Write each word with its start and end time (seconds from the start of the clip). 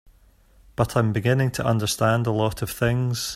But 0.75 0.97
I'm 0.97 1.13
beginning 1.13 1.51
to 1.51 1.63
understand 1.63 2.25
a 2.25 2.31
lot 2.31 2.63
of 2.63 2.71
things. 2.71 3.29